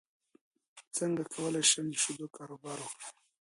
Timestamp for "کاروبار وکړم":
2.37-3.13